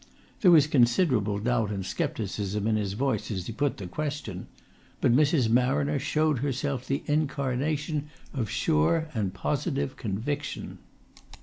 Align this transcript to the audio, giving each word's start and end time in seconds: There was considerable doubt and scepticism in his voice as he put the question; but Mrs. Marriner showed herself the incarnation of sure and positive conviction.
There 0.39 0.49
was 0.49 0.65
considerable 0.65 1.37
doubt 1.37 1.69
and 1.69 1.85
scepticism 1.85 2.65
in 2.65 2.75
his 2.75 2.93
voice 2.93 3.29
as 3.29 3.45
he 3.45 3.53
put 3.53 3.77
the 3.77 3.85
question; 3.85 4.47
but 4.99 5.13
Mrs. 5.15 5.47
Marriner 5.47 5.99
showed 5.99 6.39
herself 6.39 6.87
the 6.87 7.03
incarnation 7.05 8.09
of 8.33 8.49
sure 8.49 9.09
and 9.13 9.31
positive 9.31 9.97
conviction. 9.97 10.79